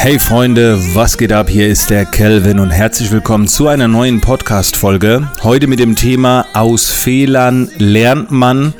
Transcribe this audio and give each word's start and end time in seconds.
Hey 0.00 0.20
Freunde, 0.20 0.78
was 0.94 1.18
geht 1.18 1.32
ab? 1.32 1.50
Hier 1.50 1.66
ist 1.66 1.90
der 1.90 2.04
Kelvin 2.06 2.60
und 2.60 2.70
herzlich 2.70 3.10
willkommen 3.10 3.48
zu 3.48 3.66
einer 3.66 3.88
neuen 3.88 4.20
Podcast-Folge. 4.20 5.28
Heute 5.42 5.66
mit 5.66 5.80
dem 5.80 5.96
Thema 5.96 6.46
Aus 6.54 6.88
Fehlern 6.92 7.68
lernt 7.78 8.30
man 8.30 8.74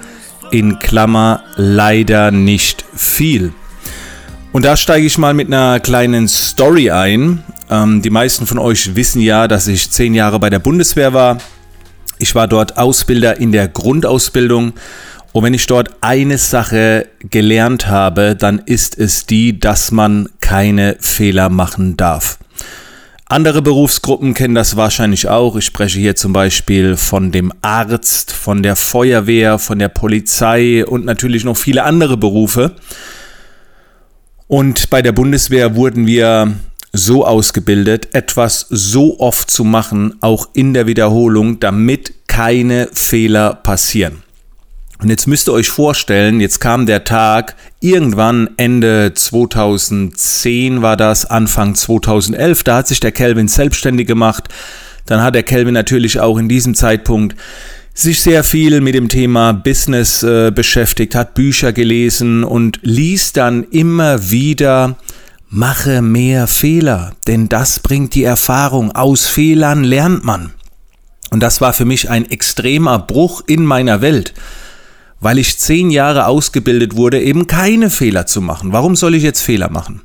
in 0.53 0.79
Klammer 0.79 1.43
leider 1.57 2.31
nicht 2.31 2.85
viel. 2.95 3.53
Und 4.53 4.65
da 4.65 4.77
steige 4.77 5.07
ich 5.07 5.19
mal 5.19 5.35
mit 5.35 5.49
einer 5.49 5.81
kleinen 5.81 6.29
Story 6.29 6.93
ein. 6.93 7.43
Ähm, 7.69 8.01
die 8.01 8.11
meisten 8.11 8.47
von 8.47 8.61
euch 8.61 8.95
wissen 8.95 9.21
ja, 9.21 9.49
dass 9.49 9.67
ich 9.67 9.91
zehn 9.91 10.15
Jahre 10.15 10.39
bei 10.39 10.51
der 10.51 10.61
Bundeswehr 10.61 11.15
war. 11.15 11.39
Ich 12.21 12.37
war 12.37 12.47
dort 12.47 12.79
Ausbilder 12.79 13.41
in 13.41 13.51
der 13.51 13.67
Grundausbildung 13.67 14.73
und 15.33 15.45
wenn 15.45 15.55
ich 15.55 15.67
dort 15.67 15.91
eine 16.01 16.39
Sache 16.39 17.07
gelernt 17.31 17.87
habe, 17.87 18.35
dann 18.35 18.61
ist 18.65 18.99
es 18.99 19.27
die, 19.27 19.61
dass 19.61 19.93
man 19.93 20.29
keine 20.49 20.97
Fehler 20.99 21.51
machen 21.51 21.99
darf. 21.99 22.39
Andere 23.27 23.61
Berufsgruppen 23.61 24.33
kennen 24.33 24.55
das 24.55 24.77
wahrscheinlich 24.77 25.29
auch. 25.29 25.57
Ich 25.57 25.67
spreche 25.67 25.99
hier 25.99 26.17
zum 26.17 26.33
Beispiel 26.33 26.97
von 26.97 27.33
dem 27.33 27.53
Arzt, 27.61 28.33
von 28.33 28.63
der 28.63 28.75
Feuerwehr, 28.75 29.59
von 29.59 29.79
der 29.79 29.91
Polizei 29.91 30.87
und 30.87 31.05
natürlich 31.05 31.45
noch 31.45 31.59
viele 31.59 31.85
andere 31.85 32.17
Berufe. 32.17 32.77
Und 34.47 34.89
bei 34.89 35.03
der 35.03 35.13
Bundeswehr 35.13 35.77
wurden 35.77 36.07
wir 36.07 36.55
so 36.95 37.27
ausgebildet, 37.27 38.15
etwas 38.15 38.65
so 38.71 39.21
oft 39.21 39.51
zu 39.51 39.65
machen, 39.65 40.15
auch 40.23 40.49
in 40.55 40.73
der 40.73 40.87
Wiederholung, 40.87 41.61
damit 41.61 42.27
keine 42.27 42.89
Fehler 42.95 43.53
passieren. 43.53 44.23
Und 45.01 45.11
jetzt 45.11 45.29
müsst 45.29 45.49
ihr 45.49 45.53
euch 45.53 45.69
vorstellen, 45.69 46.41
jetzt 46.41 46.61
kam 46.61 46.87
der 46.87 47.05
Tag, 47.05 47.55
irgendwann 47.81 48.51
Ende 48.57 49.13
2010 49.15 50.83
war 50.83 50.97
das, 50.97 51.25
Anfang 51.25 51.77
2011, 51.77 52.65
da 52.65 52.79
hat 52.79 52.89
sich 52.89 52.99
der 52.99 53.13
Kelvin 53.13 53.47
selbstständig 53.47 54.09
gemacht. 54.09 54.49
Dann 55.07 55.23
hat 55.23 55.37
der 55.37 55.45
Kelvin 55.45 55.75
natürlich 55.75 56.21
auch 56.21 56.37
in 56.37 56.49
diesem 56.49 56.75
Zeitpunkt 56.75 57.37
sich 57.95 58.21
sehr 58.21 58.45
viel 58.45 58.81
mit 58.81 58.95
dem 58.95 59.09
Thema 59.09 59.53
Business 59.53 60.23
äh, 60.23 60.51
beschäftigt, 60.51 61.15
hat 61.15 61.35
Bücher 61.35 61.73
gelesen 61.73 62.45
und 62.45 62.81
liest 62.83 63.37
dann 63.37 63.65
immer 63.65 64.31
wieder, 64.31 64.97
mache 65.49 66.03
mehr 66.03 66.47
Fehler, 66.47 67.13
denn 67.27 67.49
das 67.49 67.81
bringt 67.81 68.15
die 68.15 68.25
Erfahrung. 68.25 68.93
Aus 68.93 69.27
Fehlern 69.27 69.85
lernt 69.85 70.25
man. 70.25 70.53
Und 71.31 71.41
das 71.41 71.61
war 71.61 71.73
für 71.73 71.85
mich 71.85 72.11
ein 72.11 72.31
extremer 72.31 72.99
Bruch 72.99 73.43
in 73.47 73.65
meiner 73.65 74.01
Welt 74.01 74.35
weil 75.21 75.39
ich 75.39 75.59
zehn 75.59 75.91
Jahre 75.91 76.27
ausgebildet 76.27 76.97
wurde, 76.97 77.21
eben 77.21 77.47
keine 77.47 77.91
Fehler 77.91 78.27
zu 78.27 78.41
machen. 78.41 78.73
Warum 78.73 78.97
soll 78.97 79.15
ich 79.15 79.23
jetzt 79.23 79.43
Fehler 79.43 79.71
machen? 79.71 80.03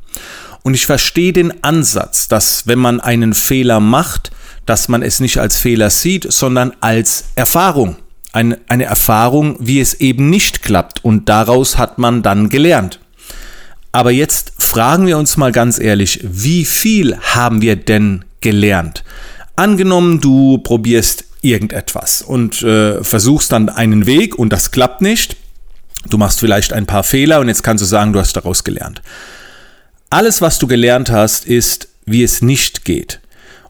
Und 0.64 0.74
ich 0.74 0.86
verstehe 0.86 1.34
den 1.34 1.64
Ansatz, 1.64 2.28
dass 2.28 2.68
wenn 2.68 2.80
man 2.80 3.02
einen 3.02 3.34
Fehler 3.34 3.80
macht, 3.80 4.32
dass 4.66 4.88
man 4.88 5.04
es 5.04 5.20
nicht 5.20 5.38
als 5.38 5.58
Fehler 5.58 5.90
sieht, 5.90 6.32
sondern 6.32 6.74
als 6.80 7.26
Erfahrung. 7.36 7.98
Eine, 8.32 8.60
eine 8.68 8.86
Erfahrung, 8.86 9.58
wie 9.60 9.80
es 9.80 9.94
eben 9.96 10.30
nicht 10.30 10.64
klappt. 10.64 11.04
Und 11.04 11.30
daraus 11.30 11.78
hat 11.78 12.00
man 12.00 12.24
dann 12.24 12.50
gelernt. 12.50 13.00
Aber 13.92 14.10
jetzt 14.12 14.54
fragen 14.58 15.06
wir 15.06 15.18
uns 15.20 15.38
mal 15.38 15.52
ganz 15.52 15.80
ehrlich, 15.80 16.20
wie 16.24 16.66
viel 16.66 17.16
haben 17.18 17.62
wir 17.62 17.76
denn 17.76 18.26
gelernt? 18.42 19.04
Angenommen, 19.56 20.20
du 20.20 20.58
probierst 20.58 21.26
irgendetwas 21.44 22.22
und 22.22 22.62
äh, 22.64 23.04
versuchst 23.04 23.52
dann 23.52 23.70
einen 23.70 24.06
Weg 24.06 24.40
und 24.40 24.52
das 24.52 24.72
klappt 24.72 25.02
nicht. 25.02 25.36
Du 26.10 26.18
machst 26.18 26.40
vielleicht 26.40 26.74
ein 26.74 26.86
paar 26.86 27.04
Fehler 27.04 27.40
und 27.40 27.48
jetzt 27.48 27.64
kannst 27.64 27.82
du 27.82 27.86
sagen, 27.86 28.14
du 28.14 28.20
hast 28.20 28.36
daraus 28.36 28.64
gelernt. 28.64 29.02
Alles, 30.10 30.42
was 30.42 30.60
du 30.60 30.68
gelernt 30.68 31.12
hast, 31.12 31.46
ist, 31.46 31.88
wie 32.06 32.24
es 32.24 32.42
nicht 32.42 32.86
geht. 32.86 33.20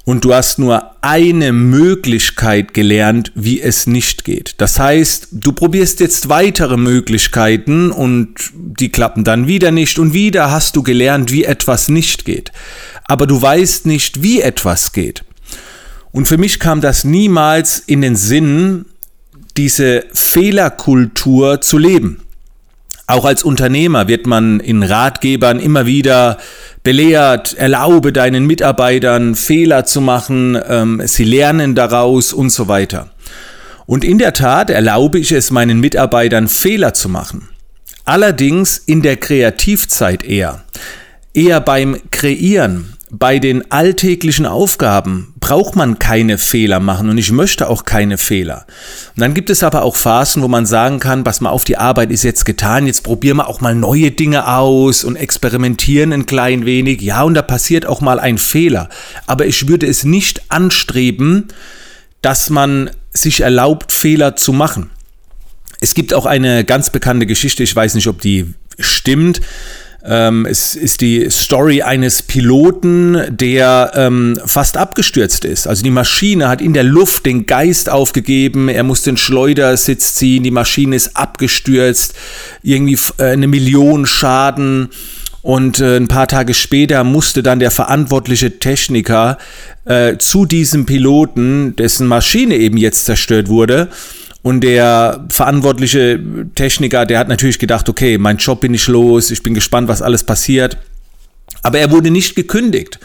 Und 0.06 0.26
du 0.26 0.34
hast 0.34 0.60
nur 0.60 0.96
eine 1.02 1.54
Möglichkeit 1.54 2.74
gelernt, 2.74 3.32
wie 3.36 3.62
es 3.62 3.88
nicht 3.88 4.26
geht. 4.26 4.56
Das 4.58 4.78
heißt, 4.78 5.30
du 5.32 5.54
probierst 5.54 6.02
jetzt 6.02 6.28
weitere 6.28 6.76
Möglichkeiten 6.76 7.90
und 7.90 8.52
die 8.54 8.90
klappen 8.90 9.24
dann 9.24 9.48
wieder 9.48 9.72
nicht 9.72 10.00
und 10.00 10.14
wieder 10.14 10.52
hast 10.52 10.76
du 10.76 10.84
gelernt, 10.84 11.32
wie 11.32 11.46
etwas 11.46 11.88
nicht 11.88 12.26
geht. 12.26 12.52
Aber 13.06 13.28
du 13.28 13.42
weißt 13.42 13.86
nicht, 13.86 14.22
wie 14.22 14.42
etwas 14.42 14.92
geht. 14.92 15.24
Und 16.14 16.28
für 16.28 16.38
mich 16.38 16.60
kam 16.60 16.80
das 16.80 17.04
niemals 17.04 17.80
in 17.80 18.02
den 18.02 18.16
Sinn, 18.16 18.86
diese 19.58 20.06
Fehlerkultur 20.14 21.60
zu 21.60 21.80
leben. 21.80 22.22
Auch 23.08 23.26
als 23.26 23.44
Unternehmer 23.44 24.08
wird 24.08 24.28
man 24.28 24.60
in 24.60 24.84
Ratgebern 24.84 25.60
immer 25.60 25.86
wieder 25.88 26.38
belehrt, 26.84 27.56
erlaube 27.56 28.14
deinen 28.14 28.46
Mitarbeitern 28.46 29.36
Fehler 29.36 29.86
zu 29.86 30.02
machen, 30.02 30.58
ähm, 30.70 31.02
sie 31.06 31.26
lernen 31.26 31.76
daraus 31.76 32.32
und 32.32 32.52
so 32.52 32.68
weiter. 32.68 33.10
Und 33.86 34.04
in 34.04 34.20
der 34.20 34.34
Tat 34.34 34.70
erlaube 34.70 35.20
ich 35.20 35.32
es 35.32 35.52
meinen 35.52 35.80
Mitarbeitern 35.80 36.48
Fehler 36.48 36.94
zu 36.94 37.10
machen. 37.10 37.50
Allerdings 38.06 38.78
in 38.78 39.02
der 39.02 39.18
Kreativzeit 39.18 40.24
eher. 40.24 40.64
Eher 41.34 41.60
beim 41.60 41.98
Kreieren, 42.12 42.94
bei 43.10 43.40
den 43.40 43.70
alltäglichen 43.72 44.46
Aufgaben 44.46 45.33
braucht 45.54 45.76
man 45.76 46.00
keine 46.00 46.40
Fehler 46.40 46.80
machen 46.80 47.12
und 47.12 47.20
ich 47.20 47.32
möchte 47.32 47.70
auch 47.70 47.86
keine 47.86 48.18
Fehler. 48.18 48.66
Und 49.16 49.22
dann 49.22 49.36
gibt 49.36 49.52
es 49.52 49.62
aber 49.62 49.84
auch 49.84 49.96
Phasen, 49.96 50.42
wo 50.42 50.48
man 50.48 50.66
sagen 50.66 51.00
kann, 51.00 51.24
pass 51.24 51.42
mal 51.42 51.52
auf, 51.52 51.64
die 51.64 51.78
Arbeit 51.78 52.10
ist 52.10 52.24
jetzt 52.24 52.44
getan, 52.44 52.88
jetzt 52.88 53.04
probieren 53.04 53.38
wir 53.38 53.48
auch 53.48 53.62
mal 53.62 53.76
neue 53.76 54.10
Dinge 54.10 54.48
aus 54.48 55.04
und 55.04 55.16
experimentieren 55.16 56.12
ein 56.12 56.26
klein 56.26 56.66
wenig. 56.66 57.02
Ja, 57.02 57.22
und 57.22 57.36
da 57.36 57.44
passiert 57.44 57.86
auch 57.86 58.02
mal 58.02 58.20
ein 58.20 58.40
Fehler. 58.40 58.90
Aber 59.28 59.46
ich 59.46 59.68
würde 59.68 59.86
es 59.86 60.04
nicht 60.04 60.42
anstreben, 60.50 61.50
dass 62.24 62.50
man 62.50 62.90
sich 63.12 63.42
erlaubt, 63.42 63.92
Fehler 63.92 64.36
zu 64.36 64.54
machen. 64.54 64.90
Es 65.82 65.94
gibt 65.94 66.16
auch 66.16 66.26
eine 66.26 66.64
ganz 66.64 66.90
bekannte 66.90 67.28
Geschichte, 67.28 67.62
ich 67.62 67.76
weiß 67.76 67.94
nicht, 67.94 68.08
ob 68.08 68.22
die 68.22 68.56
stimmt. 68.80 69.40
Ähm, 70.06 70.46
es 70.46 70.76
ist 70.76 71.00
die 71.00 71.30
Story 71.30 71.82
eines 71.82 72.22
Piloten, 72.22 73.18
der 73.30 73.92
ähm, 73.96 74.38
fast 74.46 74.76
abgestürzt 74.76 75.46
ist. 75.46 75.66
Also 75.66 75.82
die 75.82 75.92
Maschine 75.92 76.50
hat 76.50 76.62
in 76.62 76.74
der 76.74 76.84
Luft 76.84 77.26
den 77.26 77.46
Geist 77.46 77.90
aufgegeben, 77.90 78.68
er 78.68 78.84
muss 78.84 79.04
den 79.04 79.16
Schleudersitz 79.16 80.16
ziehen, 80.16 80.44
die 80.44 80.52
Maschine 80.52 80.96
ist 80.98 81.16
abgestürzt, 81.16 82.16
irgendwie 82.64 83.00
äh, 83.18 83.32
eine 83.32 83.48
Million 83.48 84.06
Schaden. 84.06 84.90
Und 85.42 85.82
äh, 85.82 85.98
ein 85.98 86.08
paar 86.08 86.28
Tage 86.28 86.54
später 86.54 87.04
musste 87.04 87.44
dann 87.44 87.60
der 87.60 87.72
verantwortliche 87.72 88.60
Techniker 88.60 89.38
äh, 89.84 90.18
zu 90.18 90.46
diesem 90.46 90.86
Piloten, 90.86 91.76
dessen 91.76 92.08
Maschine 92.08 92.56
eben 92.56 92.78
jetzt 92.78 93.06
zerstört 93.06 93.50
wurde, 93.50 93.90
und 94.44 94.62
der 94.62 95.26
verantwortliche 95.30 96.20
Techniker, 96.54 97.06
der 97.06 97.18
hat 97.18 97.30
natürlich 97.30 97.60
gedacht, 97.60 97.88
okay, 97.88 98.18
mein 98.18 98.38
Job 98.38 98.60
bin 98.60 98.74
ich 98.74 98.88
los, 98.88 99.32
ich 99.32 99.42
bin 99.42 99.54
gespannt, 99.54 99.88
was 99.88 100.02
alles 100.02 100.24
passiert. 100.24 100.78
Aber 101.62 101.80
er 101.80 101.92
wurde 101.92 102.12
nicht 102.12 102.36
gekündigt. 102.36 103.00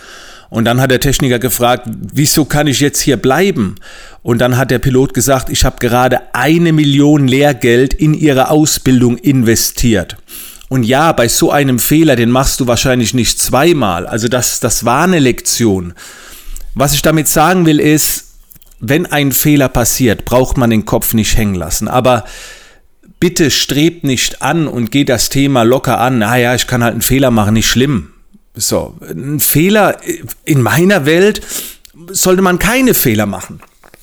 Und 0.51 0.65
dann 0.65 0.81
hat 0.81 0.91
der 0.91 0.99
Techniker 0.99 1.39
gefragt, 1.39 1.87
wieso 1.87 2.45
kann 2.45 2.67
ich 2.67 2.81
jetzt 2.81 3.01
hier 3.01 3.19
bleiben? 3.19 3.77
Und 4.23 4.39
dann 4.39 4.57
hat 4.57 4.73
der 4.73 4.81
Pilot 4.81 5.15
gesagt, 5.15 5.49
ich 5.49 5.65
habe 5.65 5.77
gerade 5.79 6.35
eine 6.35 6.73
Million 6.73 7.29
Lehrgeld 7.29 7.95
in 7.95 8.15
Ihre 8.15 8.51
Ausbildung 8.51 9.17
investiert. 9.19 10.17
Und 10.69 10.83
ja, 10.83 11.13
bei 11.13 11.29
so 11.29 11.53
einem 11.53 11.79
Fehler, 11.79 12.17
den 12.17 12.31
machst 12.31 12.59
du 12.59 12.67
wahrscheinlich 12.67 13.15
nicht 13.15 13.39
zweimal. 13.39 14.07
Also 14.07 14.27
das, 14.27 14.59
das 14.59 14.85
war 14.85 15.05
eine 15.05 15.21
Lektion. 15.21 15.95
Was 16.75 16.95
ich 16.95 17.03
damit 17.03 17.29
sagen 17.29 17.65
will, 17.65 17.79
ist, 17.79 18.28
wenn 18.81 19.07
ein 19.07 19.33
Fehler 19.33 19.69
passiert, 19.69 20.25
braucht 20.25 20.57
man 20.57 20.71
den 20.71 20.85
Kopf 20.85 21.15
nicht 21.15 21.37
hängen 21.37 21.55
lassen. 21.55 21.89
Aber 21.89 22.25
bitte 23.21 23.51
strebt 23.51 24.05
nicht 24.05 24.43
an 24.43 24.69
und 24.69 24.91
geht 24.91 25.09
das 25.09 25.29
Thema 25.29 25.65
locker 25.65 25.99
an. 26.01 26.19
Naja, 26.19 26.55
ich 26.55 26.67
kann 26.67 26.83
halt 26.83 26.93
einen 26.93 27.03
Fehler 27.03 27.31
machen, 27.31 27.55
nicht 27.55 27.69
schlimm. 27.69 28.13
So, 28.55 28.97
ein 29.01 29.41
Fehler 29.41 29.99
in 30.45 30.63
meiner 30.63 31.07
Welt 31.07 31.43
sollte 32.11 32.43
man 32.43 32.59
keine 32.59 32.95
Fehler 32.95 33.27
machen. 33.27 33.61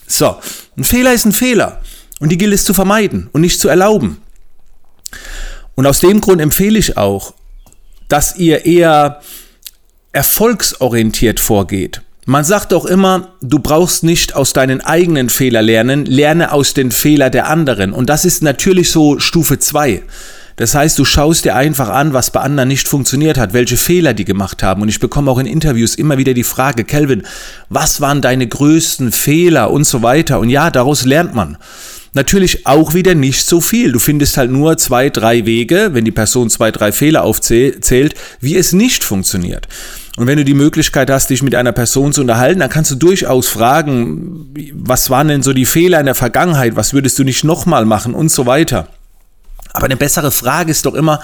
So, 0.07 0.37
ein 0.77 0.83
Fehler 0.83 1.13
ist 1.13 1.25
ein 1.25 1.33
Fehler 1.33 1.81
und 2.19 2.31
die 2.31 2.37
gilt 2.37 2.53
es 2.53 2.63
zu 2.63 2.73
vermeiden 2.73 3.29
und 3.31 3.41
nicht 3.41 3.59
zu 3.59 3.67
erlauben. 3.67 4.21
Und 5.75 5.85
aus 5.85 5.99
dem 5.99 6.21
Grund 6.21 6.41
empfehle 6.41 6.79
ich 6.79 6.97
auch, 6.97 7.33
dass 8.07 8.37
ihr 8.37 8.65
eher 8.65 9.21
erfolgsorientiert 10.11 11.39
vorgeht. 11.39 12.01
Man 12.27 12.43
sagt 12.43 12.73
auch 12.73 12.85
immer, 12.85 13.35
du 13.41 13.59
brauchst 13.59 14.03
nicht 14.03 14.35
aus 14.35 14.51
deinen 14.51 14.81
eigenen 14.81 15.29
Fehler 15.29 15.61
lernen, 15.61 16.05
lerne 16.05 16.51
aus 16.51 16.73
den 16.73 16.91
Fehlern 16.91 17.31
der 17.31 17.47
anderen. 17.47 17.93
Und 17.93 18.09
das 18.09 18.25
ist 18.25 18.41
natürlich 18.41 18.89
so 18.89 19.19
Stufe 19.19 19.59
2. 19.59 20.01
Das 20.55 20.73
heißt, 20.73 20.97
du 20.97 21.05
schaust 21.05 21.45
dir 21.45 21.55
einfach 21.55 21.89
an, 21.89 22.13
was 22.13 22.31
bei 22.31 22.39
anderen 22.39 22.69
nicht 22.69 22.87
funktioniert 22.87 23.37
hat, 23.37 23.53
welche 23.53 23.77
Fehler 23.77 24.15
die 24.15 24.25
gemacht 24.25 24.63
haben. 24.63 24.81
Und 24.81 24.89
ich 24.89 24.99
bekomme 24.99 25.29
auch 25.29 25.37
in 25.37 25.45
Interviews 25.45 25.93
immer 25.93 26.17
wieder 26.17 26.33
die 26.33 26.43
Frage, 26.43 26.83
Kelvin, 26.83 27.27
was 27.69 28.01
waren 28.01 28.23
deine 28.23 28.47
größten 28.47 29.11
Fehler 29.11 29.69
und 29.69 29.83
so 29.83 30.01
weiter. 30.01 30.39
Und 30.39 30.49
ja, 30.49 30.71
daraus 30.71 31.05
lernt 31.05 31.35
man. 31.35 31.57
Natürlich 32.15 32.65
auch 32.65 32.95
wieder 32.95 33.13
nicht 33.13 33.45
so 33.45 33.61
viel. 33.61 33.91
Du 33.91 33.99
findest 33.99 34.37
halt 34.37 34.49
nur 34.49 34.77
zwei, 34.77 35.11
drei 35.11 35.45
Wege, 35.45 35.89
wenn 35.91 36.05
die 36.05 36.11
Person 36.11 36.49
zwei, 36.49 36.71
drei 36.71 36.91
Fehler 36.91 37.23
aufzählt, 37.23 38.15
wie 38.39 38.55
es 38.55 38.73
nicht 38.73 39.03
funktioniert. 39.03 39.67
Und 40.17 40.27
wenn 40.27 40.37
du 40.37 40.45
die 40.45 40.53
Möglichkeit 40.53 41.09
hast, 41.09 41.29
dich 41.29 41.43
mit 41.43 41.55
einer 41.55 41.73
Person 41.73 42.13
zu 42.13 42.21
unterhalten, 42.21 42.61
dann 42.61 42.69
kannst 42.69 42.91
du 42.91 42.95
durchaus 42.95 43.49
fragen, 43.49 44.53
was 44.73 45.09
waren 45.09 45.27
denn 45.27 45.43
so 45.43 45.51
die 45.51 45.65
Fehler 45.65 45.99
in 45.99 46.05
der 46.05 46.15
Vergangenheit, 46.15 46.75
was 46.75 46.93
würdest 46.93 47.19
du 47.19 47.23
nicht 47.23 47.43
nochmal 47.43 47.85
machen 47.85 48.13
und 48.13 48.29
so 48.29 48.45
weiter. 48.45 48.87
Aber 49.73 49.85
eine 49.85 49.97
bessere 49.97 50.31
Frage 50.31 50.71
ist 50.71 50.85
doch 50.85 50.93
immer, 50.93 51.19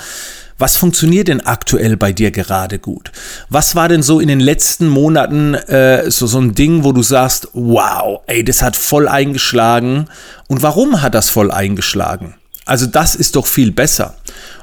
was 0.57 0.75
funktioniert 0.75 1.29
denn 1.29 1.41
aktuell 1.41 1.97
bei 1.97 2.11
dir 2.11 2.29
gerade 2.31 2.77
gut? 2.77 3.11
Was 3.49 3.75
war 3.75 3.87
denn 3.87 4.03
so 4.03 4.19
in 4.19 4.27
den 4.27 4.41
letzten 4.41 4.89
Monaten 4.89 5.55
äh, 5.55 6.11
so, 6.11 6.27
so 6.27 6.39
ein 6.39 6.53
Ding, 6.53 6.83
wo 6.83 6.91
du 6.91 7.01
sagst, 7.01 7.47
wow, 7.53 8.21
ey, 8.27 8.43
das 8.43 8.61
hat 8.61 8.75
voll 8.75 9.07
eingeschlagen. 9.07 10.05
Und 10.47 10.61
warum 10.61 11.01
hat 11.01 11.15
das 11.15 11.29
voll 11.29 11.49
eingeschlagen? 11.49 12.35
Also 12.65 12.85
das 12.85 13.15
ist 13.15 13.35
doch 13.35 13.47
viel 13.47 13.71
besser. 13.71 14.15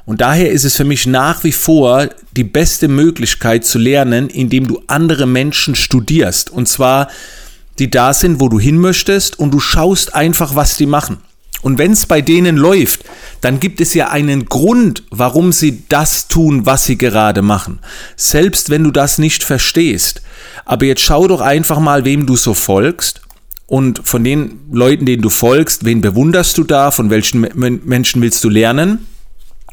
Und 0.05 0.21
daher 0.21 0.50
ist 0.50 0.65
es 0.65 0.77
für 0.77 0.85
mich 0.85 1.06
nach 1.06 1.45
wie 1.45 1.53
vor 1.53 2.09
die 2.33 2.45
beste 2.45 2.89
Möglichkeit 2.89 3.65
zu 3.65 3.79
lernen, 3.79 4.31
indem 4.31 4.67
du 4.67 4.83
andere 4.87 5.27
Menschen 5.27 5.75
studierst. 5.75 6.50
Und 6.50 6.69
zwar 6.69 7.09
die 7.79 7.91
da 7.91 8.12
sind, 8.12 8.41
wo 8.41 8.49
du 8.49 8.59
hin 8.59 8.79
möchtest 8.79 9.39
und 9.39 9.53
du 9.53 9.61
schaust 9.61 10.15
einfach, 10.15 10.55
was 10.55 10.77
die 10.77 10.87
machen. 10.87 11.19
Und 11.61 11.79
wenn 11.79 11.93
es 11.93 12.06
bei 12.06 12.21
denen 12.21 12.56
läuft, 12.56 13.05
dann 13.41 13.59
gibt 13.59 13.81
es 13.81 13.93
ja 13.93 14.11
einen 14.11 14.47
Grund, 14.47 15.03
warum 15.11 15.53
sie 15.53 15.83
das 15.89 16.29
tun, 16.29 16.67
was 16.67 16.85
sie 16.85 16.97
gerade 16.97 17.43
machen. 17.43 17.81
Selbst 18.17 18.71
wenn 18.71 18.85
du 18.85 18.93
das 18.93 19.19
nicht 19.19 19.43
verstehst. 19.43 20.23
Aber 20.65 20.87
jetzt 20.87 21.03
schau 21.03 21.27
doch 21.27 21.41
einfach 21.41 21.81
mal, 21.81 22.05
wem 22.05 22.27
du 22.27 22.37
so 22.37 22.55
folgst. 22.55 23.23
Und 23.69 24.00
von 24.09 24.25
den 24.25 24.61
Leuten, 24.73 25.05
denen 25.05 25.20
du 25.20 25.29
folgst, 25.29 25.85
wen 25.85 26.00
bewunderst 26.00 26.56
du 26.56 26.65
da? 26.65 26.91
Von 26.91 27.11
welchen 27.11 27.47
Menschen 27.55 28.23
willst 28.23 28.43
du 28.43 28.49
lernen? 28.49 29.06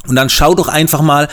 Und 0.06 0.18
dann 0.18 0.30
schau 0.30 0.54
doch 0.54 0.68
einfach 0.68 1.02
mal, 1.02 1.30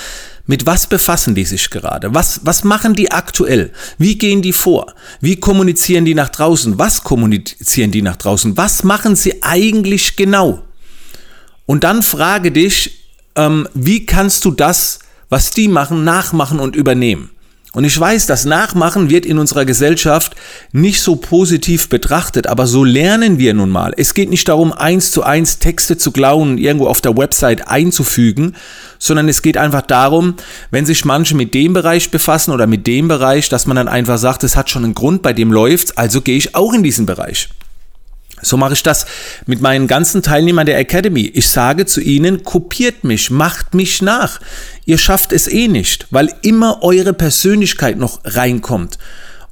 mit 0.46 0.64
was 0.64 0.86
befassen 0.86 1.34
die 1.34 1.44
sich 1.44 1.70
gerade? 1.70 2.14
Was, 2.14 2.40
was 2.44 2.62
machen 2.62 2.94
die 2.94 3.10
aktuell? 3.10 3.72
Wie 3.98 4.16
gehen 4.16 4.42
die 4.42 4.52
vor? 4.52 4.94
Wie 5.20 5.36
kommunizieren 5.36 6.04
die 6.04 6.14
nach 6.14 6.28
draußen? 6.28 6.78
Was 6.78 7.02
kommunizieren 7.02 7.90
die 7.90 8.02
nach 8.02 8.16
draußen? 8.16 8.56
Was 8.56 8.84
machen 8.84 9.16
sie 9.16 9.42
eigentlich 9.42 10.14
genau? 10.14 10.62
Und 11.66 11.82
dann 11.82 12.02
frage 12.02 12.52
dich, 12.52 13.08
ähm, 13.34 13.68
wie 13.74 14.06
kannst 14.06 14.44
du 14.44 14.52
das, 14.52 15.00
was 15.28 15.50
die 15.50 15.66
machen, 15.66 16.04
nachmachen 16.04 16.60
und 16.60 16.76
übernehmen? 16.76 17.30
Und 17.74 17.84
ich 17.84 17.98
weiß, 17.98 18.26
das 18.26 18.44
Nachmachen 18.44 19.08
wird 19.08 19.24
in 19.24 19.38
unserer 19.38 19.64
Gesellschaft 19.64 20.36
nicht 20.72 21.00
so 21.00 21.16
positiv 21.16 21.88
betrachtet, 21.88 22.46
aber 22.46 22.66
so 22.66 22.84
lernen 22.84 23.38
wir 23.38 23.54
nun 23.54 23.70
mal. 23.70 23.94
Es 23.96 24.12
geht 24.12 24.28
nicht 24.28 24.46
darum, 24.46 24.74
eins 24.74 25.10
zu 25.10 25.22
eins 25.22 25.58
Texte 25.58 25.96
zu 25.96 26.12
klauen 26.12 26.50
und 26.50 26.58
irgendwo 26.58 26.86
auf 26.86 27.00
der 27.00 27.16
Website 27.16 27.68
einzufügen, 27.68 28.56
sondern 28.98 29.26
es 29.28 29.40
geht 29.40 29.56
einfach 29.56 29.82
darum, 29.82 30.34
wenn 30.70 30.84
sich 30.84 31.06
manche 31.06 31.34
mit 31.34 31.54
dem 31.54 31.72
Bereich 31.72 32.10
befassen 32.10 32.52
oder 32.52 32.66
mit 32.66 32.86
dem 32.86 33.08
Bereich, 33.08 33.48
dass 33.48 33.66
man 33.66 33.76
dann 33.76 33.88
einfach 33.88 34.18
sagt, 34.18 34.44
es 34.44 34.54
hat 34.54 34.68
schon 34.68 34.84
einen 34.84 34.94
Grund, 34.94 35.22
bei 35.22 35.32
dem 35.32 35.50
läuft's, 35.50 35.96
also 35.96 36.20
gehe 36.20 36.36
ich 36.36 36.54
auch 36.54 36.74
in 36.74 36.82
diesen 36.82 37.06
Bereich. 37.06 37.48
So 38.42 38.56
mache 38.56 38.74
ich 38.74 38.82
das 38.82 39.06
mit 39.46 39.60
meinen 39.60 39.86
ganzen 39.86 40.22
Teilnehmern 40.22 40.66
der 40.66 40.78
Academy. 40.78 41.30
Ich 41.34 41.48
sage 41.48 41.86
zu 41.86 42.00
ihnen, 42.00 42.42
kopiert 42.42 43.04
mich, 43.04 43.30
macht 43.30 43.74
mich 43.74 44.02
nach. 44.02 44.40
Ihr 44.84 44.98
schafft 44.98 45.32
es 45.32 45.46
eh 45.46 45.68
nicht, 45.68 46.08
weil 46.10 46.34
immer 46.42 46.82
eure 46.82 47.12
Persönlichkeit 47.12 47.96
noch 47.96 48.20
reinkommt. 48.24 48.98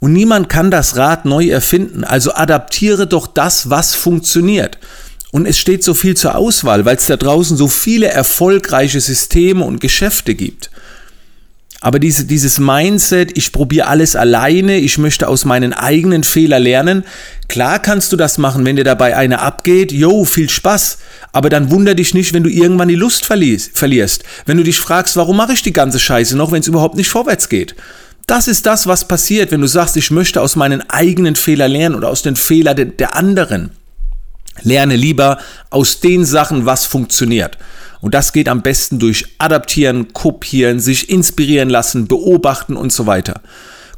Und 0.01 0.13
niemand 0.13 0.49
kann 0.49 0.71
das 0.71 0.97
Rad 0.97 1.25
neu 1.25 1.49
erfinden. 1.49 2.05
Also 2.05 2.35
adaptiere 2.35 3.07
doch 3.07 3.27
das, 3.27 3.71
was 3.71 3.95
funktioniert. 3.95 4.79
Und 5.31 5.47
es 5.47 5.59
steht 5.59 5.85
so 5.85 5.95
viel 5.95 6.17
zur 6.17 6.35
Auswahl, 6.35 6.85
weil 6.85 6.97
es 6.97 7.07
da 7.07 7.17
draußen 7.17 7.57
so 7.57 7.69
viele 7.69 8.09
erfolgreiche 8.09 9.01
Systeme 9.01 9.65
und 9.65 9.81
Geschäfte 9.81 10.35
gibt. 10.35 10.70
Aber 11.81 11.99
diese, 11.99 12.27
dieses 12.27 12.59
Mindset, 12.59 13.37
ich 13.39 13.53
probiere 13.53 13.87
alles 13.87 14.15
alleine, 14.15 14.79
ich 14.79 14.99
möchte 14.99 15.29
aus 15.29 15.47
meinen 15.47 15.73
eigenen 15.73 16.25
Fehlern 16.25 16.63
lernen, 16.63 17.05
klar 17.49 17.79
kannst 17.79 18.13
du 18.13 18.17
das 18.17 18.37
machen, 18.37 18.67
wenn 18.67 18.77
dir 18.77 18.85
dabei 18.85 19.17
eine 19.17 19.41
abgeht, 19.41 19.91
yo, 19.91 20.27
viel 20.27 20.51
Spaß. 20.51 20.99
Aber 21.33 21.49
dann 21.49 21.71
wunder 21.71 21.95
dich 21.95 22.13
nicht, 22.13 22.35
wenn 22.35 22.43
du 22.43 22.51
irgendwann 22.51 22.89
die 22.89 22.97
Lust 22.97 23.25
verlierst. 23.25 24.25
Wenn 24.45 24.59
du 24.59 24.63
dich 24.63 24.79
fragst, 24.79 25.17
warum 25.17 25.39
mache 25.39 25.55
ich 25.55 25.63
die 25.63 25.73
ganze 25.73 25.99
Scheiße 25.99 26.37
noch, 26.37 26.53
wenn 26.53 26.61
es 26.61 26.69
überhaupt 26.69 26.97
nicht 26.97 27.09
vorwärts 27.09 27.49
geht. 27.49 27.75
Das 28.27 28.47
ist 28.47 28.67
das, 28.67 28.87
was 28.87 29.09
passiert, 29.09 29.51
wenn 29.51 29.63
du 29.63 29.67
sagst, 29.67 29.97
ich 29.97 30.11
möchte 30.11 30.43
aus 30.43 30.57
meinen 30.57 30.89
eigenen 30.91 31.35
Fehlern 31.35 31.73
lernen 31.73 31.95
oder 31.95 32.11
aus 32.11 32.23
den 32.23 32.37
Fehlern 32.37 32.93
der 32.99 33.17
anderen. 33.17 33.71
Lerne 34.63 34.97
lieber 34.97 35.39
aus 35.71 36.01
den 36.01 36.25
Sachen, 36.25 36.67
was 36.67 36.87
funktioniert. 36.87 37.59
Und 38.01 38.15
das 38.15 38.33
geht 38.33 38.49
am 38.49 38.63
besten 38.63 38.99
durch 38.99 39.27
Adaptieren, 39.39 40.13
Kopieren, 40.13 40.81
sich 40.81 41.11
inspirieren 41.11 41.69
lassen, 41.69 42.09
beobachten 42.09 42.77
und 42.77 42.93
so 42.93 43.07
weiter. 43.07 43.41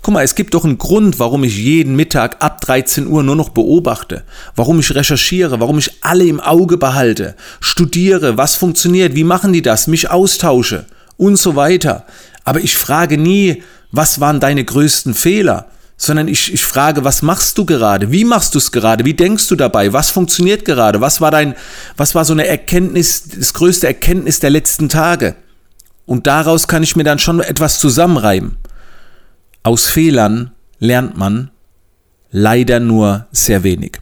Guck 0.03 0.15
mal, 0.15 0.25
es 0.25 0.35
gibt 0.35 0.55
doch 0.55 0.65
einen 0.65 0.79
Grund, 0.79 1.21
warum 1.21 1.45
ich 1.45 1.57
jeden 1.57 1.95
Mittag 1.95 2.43
ab 2.43 2.61
13 2.61 3.07
Uhr 3.07 3.23
nur 3.23 3.37
noch 3.37 3.51
beobachte, 3.51 4.25
warum 4.57 4.81
ich 4.81 4.93
recherchiere, 4.97 5.61
warum 5.61 5.79
ich 5.79 5.93
alle 6.01 6.25
im 6.25 6.41
Auge 6.41 6.77
behalte, 6.77 7.37
studiere, 7.61 8.37
was 8.37 8.57
funktioniert, 8.57 9.15
wie 9.15 9.23
machen 9.23 9.53
die 9.53 9.63
das, 9.63 9.87
mich 9.87 10.11
austausche 10.11 10.87
und 11.17 11.37
so 11.37 11.55
weiter. 11.55 12.05
Aber 12.45 12.59
ich 12.59 12.77
frage 12.77 13.17
nie, 13.17 13.63
was 13.93 14.19
waren 14.19 14.41
deine 14.41 14.65
größten 14.65 15.15
Fehler? 15.15 15.67
Sondern 16.05 16.27
ich, 16.27 16.53
ich 16.53 16.65
frage, 16.65 17.05
was 17.05 17.23
machst 17.23 17.57
du 17.59 17.65
gerade? 17.65 18.11
Wie 18.11 18.25
machst 18.25 18.57
du 18.57 18.59
es 18.59 18.73
gerade? 18.73 19.05
Wie 19.05 19.15
denkst 19.15 19.47
du 19.47 19.55
dabei? 19.55 19.93
Was 19.93 20.11
funktioniert 20.11 20.65
gerade? 20.65 21.01
Was 21.01 21.21
war 21.21 21.31
dein, 21.31 21.55
was 21.97 22.17
war 22.17 22.25
so 22.25 22.33
eine 22.33 22.45
Erkenntnis, 22.45 23.23
das 23.39 23.55
größte 23.55 23.87
Erkenntnis 23.87 24.41
der 24.41 24.51
letzten 24.51 24.89
Tage? 24.89 25.37
Und 26.05 26.27
daraus 26.27 26.67
kann 26.67 26.83
ich 26.83 26.97
mir 26.97 27.05
dann 27.05 27.21
schon 27.21 27.39
etwas 27.39 27.79
zusammenreiben. 27.79 28.57
Aus 29.63 29.87
Fehlern 29.87 30.51
lernt 30.81 31.17
man 31.17 31.53
leider 32.33 32.81
nur 32.81 33.27
sehr 33.31 33.63
wenig. 33.63 34.01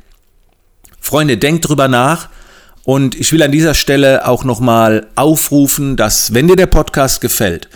Freunde, 1.00 1.36
denkt 1.36 1.68
drüber 1.68 1.88
nach. 1.88 2.30
Und 2.84 3.14
ich 3.14 3.30
will 3.32 3.42
an 3.42 3.52
dieser 3.52 3.74
Stelle 3.74 4.26
auch 4.26 4.44
nochmal 4.44 5.08
aufrufen, 5.16 5.98
dass 5.98 6.32
wenn 6.32 6.48
dir 6.48 6.56
der 6.56 6.66
Podcast 6.66 7.20
gefällt, 7.20 7.68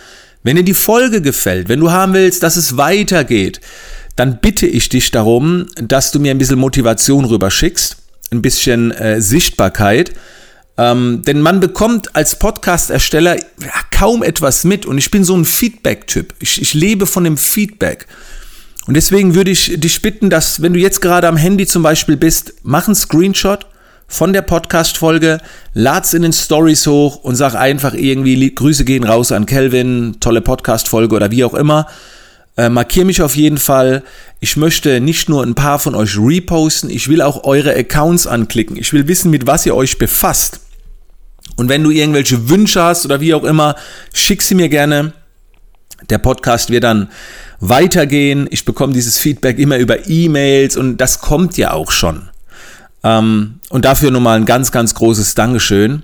wenn 0.44 0.56
dir 0.56 0.64
die 0.64 0.72
Folge 0.72 1.20
gefällt, 1.20 1.68
wenn 1.68 1.80
du 1.80 1.90
haben 1.90 2.14
willst, 2.14 2.42
dass 2.42 2.56
es 2.56 2.78
weitergeht, 2.78 3.60
dann 4.16 4.38
bitte 4.40 4.66
ich 4.66 4.88
dich 4.88 5.10
darum, 5.10 5.66
dass 5.76 6.12
du 6.12 6.20
mir 6.20 6.30
ein 6.30 6.38
bisschen 6.38 6.58
Motivation 6.58 7.24
rüberschickst, 7.24 7.96
ein 8.30 8.42
bisschen 8.42 8.90
äh, 8.92 9.20
Sichtbarkeit. 9.20 10.12
Ähm, 10.76 11.22
denn 11.24 11.40
man 11.40 11.60
bekommt 11.60 12.16
als 12.16 12.36
Podcast-Ersteller 12.38 13.36
kaum 13.92 14.22
etwas 14.22 14.64
mit 14.64 14.86
und 14.86 14.98
ich 14.98 15.10
bin 15.10 15.22
so 15.22 15.36
ein 15.36 15.44
Feedback-Typ. 15.44 16.34
Ich, 16.40 16.60
ich 16.60 16.74
lebe 16.74 17.06
von 17.06 17.24
dem 17.24 17.36
Feedback. 17.36 18.06
Und 18.86 18.94
deswegen 18.94 19.34
würde 19.34 19.50
ich 19.50 19.72
dich 19.80 20.02
bitten, 20.02 20.30
dass, 20.30 20.60
wenn 20.62 20.74
du 20.74 20.80
jetzt 20.80 21.00
gerade 21.00 21.28
am 21.28 21.36
Handy 21.36 21.66
zum 21.66 21.82
Beispiel 21.82 22.16
bist, 22.16 22.54
mach 22.62 22.86
einen 22.86 22.94
Screenshot 22.94 23.66
von 24.08 24.32
der 24.32 24.42
Podcast-Folge, 24.42 25.38
lad's 25.72 26.12
in 26.12 26.22
den 26.22 26.32
Stories 26.32 26.86
hoch 26.86 27.16
und 27.16 27.36
sag 27.36 27.54
einfach 27.54 27.94
irgendwie, 27.94 28.54
Grüße 28.54 28.84
gehen 28.84 29.04
raus 29.04 29.32
an 29.32 29.46
Kelvin, 29.46 30.16
tolle 30.20 30.40
Podcast-Folge 30.40 31.14
oder 31.14 31.30
wie 31.30 31.44
auch 31.44 31.54
immer. 31.54 31.86
Äh, 32.56 32.68
markier 32.68 33.04
mich 33.04 33.20
auf 33.20 33.34
jeden 33.36 33.58
Fall. 33.58 34.04
Ich 34.40 34.56
möchte 34.56 35.00
nicht 35.00 35.28
nur 35.28 35.42
ein 35.42 35.54
paar 35.54 35.78
von 35.78 35.94
euch 35.94 36.16
reposten, 36.18 36.88
ich 36.90 37.08
will 37.08 37.20
auch 37.20 37.44
eure 37.44 37.74
Accounts 37.74 38.26
anklicken. 38.26 38.76
Ich 38.76 38.92
will 38.92 39.08
wissen, 39.08 39.30
mit 39.30 39.46
was 39.46 39.66
ihr 39.66 39.74
euch 39.74 39.98
befasst. 39.98 40.60
Und 41.56 41.68
wenn 41.68 41.82
du 41.82 41.90
irgendwelche 41.90 42.48
Wünsche 42.48 42.82
hast 42.82 43.04
oder 43.04 43.20
wie 43.20 43.34
auch 43.34 43.44
immer, 43.44 43.76
schick 44.12 44.42
sie 44.42 44.54
mir 44.54 44.68
gerne. 44.68 45.12
Der 46.10 46.18
Podcast 46.18 46.70
wird 46.70 46.84
dann 46.84 47.08
weitergehen. 47.60 48.46
Ich 48.50 48.64
bekomme 48.64 48.92
dieses 48.92 49.18
Feedback 49.18 49.58
immer 49.58 49.78
über 49.78 50.08
E-Mails 50.08 50.76
und 50.76 50.98
das 50.98 51.20
kommt 51.20 51.56
ja 51.56 51.72
auch 51.72 51.90
schon. 51.90 52.28
Ähm, 53.02 53.60
und 53.70 53.84
dafür 53.84 54.10
nochmal 54.10 54.38
ein 54.38 54.46
ganz, 54.46 54.72
ganz 54.72 54.94
großes 54.94 55.34
Dankeschön. 55.34 56.02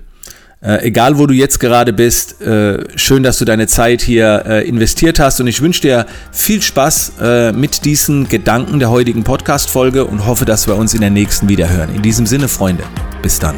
Äh, 0.63 0.85
egal, 0.85 1.17
wo 1.17 1.25
du 1.25 1.33
jetzt 1.33 1.59
gerade 1.59 1.91
bist, 1.91 2.39
äh, 2.41 2.85
schön, 2.95 3.23
dass 3.23 3.39
du 3.39 3.45
deine 3.45 3.65
Zeit 3.65 4.01
hier 4.01 4.43
äh, 4.45 4.67
investiert 4.67 5.19
hast 5.19 5.41
und 5.41 5.47
ich 5.47 5.61
wünsche 5.61 5.81
dir 5.81 6.05
viel 6.31 6.61
Spaß 6.61 7.13
äh, 7.19 7.51
mit 7.51 7.83
diesen 7.83 8.29
Gedanken 8.29 8.77
der 8.77 8.91
heutigen 8.91 9.23
Podcast-Folge 9.23 10.05
und 10.05 10.27
hoffe, 10.27 10.45
dass 10.45 10.67
wir 10.67 10.75
uns 10.75 10.93
in 10.93 11.01
der 11.01 11.09
nächsten 11.09 11.49
wieder 11.49 11.67
hören. 11.67 11.89
In 11.95 12.03
diesem 12.03 12.27
Sinne, 12.27 12.47
Freunde, 12.47 12.83
bis 13.23 13.39
dann. 13.39 13.55